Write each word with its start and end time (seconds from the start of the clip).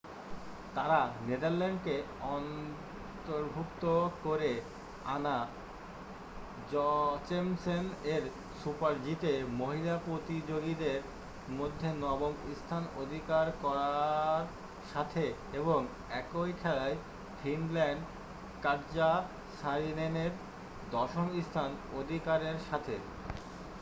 তারা 0.75 0.99
নেদারল্যান্ডকে 1.27 1.95
অন্তর্ভুক্ত 2.29 3.83
করে 4.23 4.51
অ্যানা 5.05 5.37
জচেমসেন 6.71 7.85
এর 8.05 8.23
super-g 8.61 9.05
তে 9.21 9.33
মহিলা 9.59 9.95
প্রতিযোগীদের 10.05 10.99
মধ্যে 11.51 11.89
নবম 12.03 12.33
স্থান 12.55 12.83
অধিকার 12.97 13.45
করার 13.61 14.43
সাথে 14.93 15.25
এবং 15.53 15.79
একই 16.11 16.51
খেলায় 16.61 16.95
ফিনল্যান্ড 17.39 18.01
কাটজা 18.61 19.11
সারিনেনের 19.59 20.31
দশম 20.91 21.27
স্থান 21.41 21.69
অধিকারের 21.99 22.57
সাথে 22.69 22.95